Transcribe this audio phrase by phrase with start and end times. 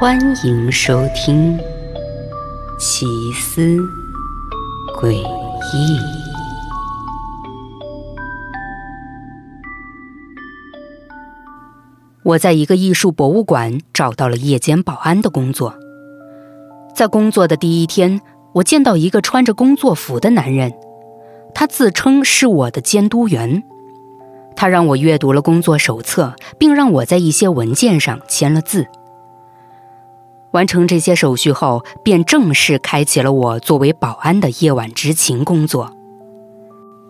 [0.00, 1.58] 欢迎收听
[2.78, 3.76] 《奇思
[4.98, 5.18] 诡异》。
[12.22, 15.74] 我在一个艺术博物馆找到了夜间保安的工作。
[16.94, 18.22] 在工作的第一天，
[18.54, 20.72] 我见到一个穿着工作服的男人，
[21.54, 23.62] 他自称是我的监督员。
[24.56, 28.86] 他让我阅读了工作手册，并让我在一些文件上签了字。
[30.52, 35.92] 完成这些手续后，便正式开启了我作为保安的夜晚执勤工作。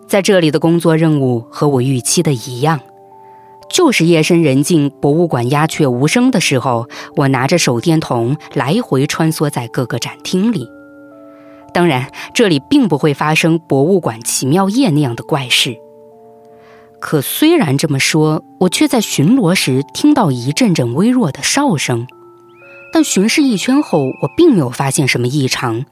[0.07, 2.79] 在这里的工作任务和我预期的一样，
[3.69, 10.67] 就是夜深人静、博物馆鸦雀无声的时候，我拿着手电筒来回穿梭在各个展厅里。
[11.73, 15.77] 当然，这里并不会发生博物馆奇妙夜那样的怪事。
[16.99, 22.05] 可虽然这么说，我却在巡逻时听到一阵阵微弱的哨声。
[22.93, 25.85] 但巡视一圈后，我并没有发现什么异常，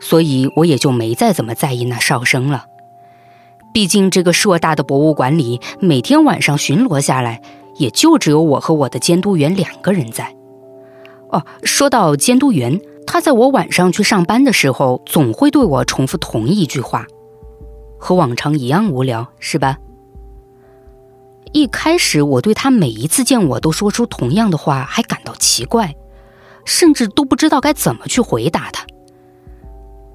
[0.00, 2.66] 所以我也就没再怎么在意那哨声了。
[3.72, 7.40] 毕竟这个硕大的博物馆里，每天晚上巡逻下来，
[7.76, 10.34] 也就只有我和我的监督员两个人在。
[11.30, 17.06] 哦，说到监督员，他在我晚上去上班的时候，总会对我重复同一句话，
[17.98, 19.78] 和往常一样无聊，是吧？
[21.52, 25.94] 一开始，我对他每一次见我都说出同样的话，还感到奇怪。
[26.64, 28.86] 甚至都不知道该怎么去回答他。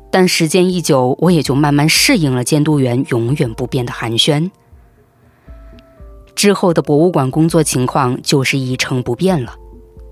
[0.09, 4.49] 但时间一久，我也就慢慢适应了监督员永远不变的寒暄。
[6.33, 9.55] 之后的博物馆工作情况就是一成不变了，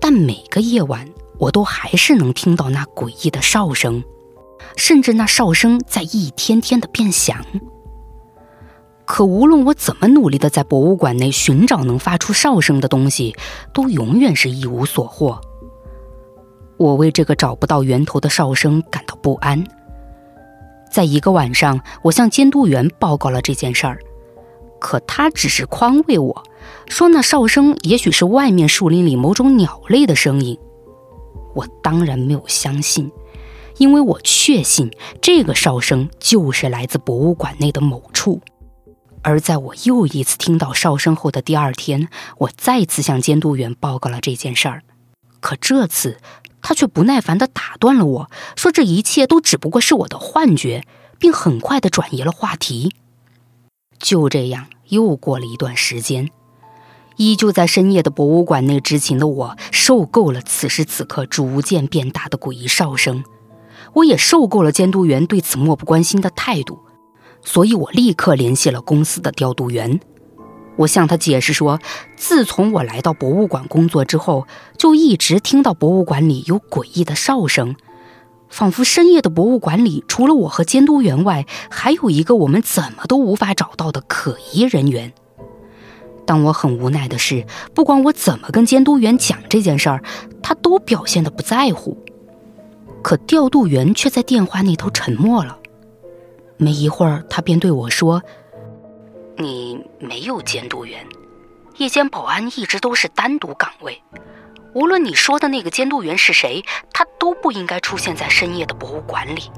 [0.00, 4.02] 但每个夜晚我都还是能听到那诡异的哨声，
[4.76, 7.44] 甚至那哨声在一天天的变响。
[9.04, 13.36] 可无论我怎么努力的在博物馆内寻找能发出哨声的东西，
[13.72, 15.40] 都永远是一无所获。
[16.78, 19.64] 我为这个找不到源头的哨声感到不安。
[20.90, 23.98] 在一个晚上，我向监督员报告了这件事儿，
[24.80, 26.42] 可他只是宽慰我
[26.86, 30.58] 说，那哨声也许是外面树林里某种鸟类的声音。
[31.54, 33.10] 我当然没有相信，
[33.78, 38.40] 因为我确信这个哨声就是来自博物馆内的某处。
[39.22, 44.82] 而在我又一次听到哨声后的第二天，我再次向监督员报告了这件事儿，
[45.40, 46.18] 可这次。
[46.68, 50.84] 他却不耐烦地打断了我，说：“这一切都只不过是我的幻觉，
[51.16, 52.92] 并很快地转移了话题。”
[54.00, 56.28] 就这样，又过了一段时间，
[57.18, 63.22] 依旧在深夜的博物馆内执勤的我，受够了此时此刻逐渐变大的诡异哨声，
[63.92, 66.80] 我也受够了监督员对此漠不关心的态度，
[67.44, 70.00] 所以我立刻联系了公司的调度员。
[70.76, 71.80] 我向他解释说，
[72.16, 77.76] 自从我来到博物馆工作之后，就一直听到博物馆里有诡异的哨声，
[78.48, 85.12] 仿佛深夜的博物馆里除了我和监督员外，还有一个我们怎么都无法找到的可疑人员。
[86.26, 90.02] 但我很无奈的是，不管我怎么跟监督员讲这件事儿，
[90.42, 91.96] 他都表现的不在乎。
[93.02, 95.56] 可调度员却在电话那头沉默了。
[96.56, 98.22] 没一会儿，他便对我说。
[99.38, 101.06] 你没有监督员，
[101.76, 104.02] 夜间保安一直都是单独岗位。
[104.72, 109.50] 无论你说的那个监督员是谁，他都不应该出现在深夜的博物馆里。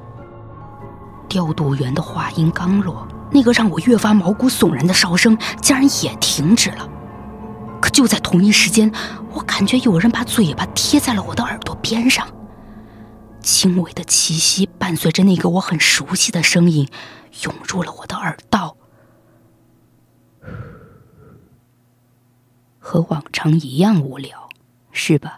[1.28, 6.88] 调度员的话音刚落，那个让我越发毛骨悚然的哨声竟然也停止了。
[7.80, 8.90] 可就在同一时间，
[9.30, 12.26] 我感觉有人把嘴巴贴在了我的耳朵边上，
[13.40, 16.88] 轻微的气息伴随着那个我很熟悉的声音
[17.42, 18.77] 涌入了我的耳道。
[22.88, 24.48] 和往常一样无聊，
[24.92, 25.36] 是吧？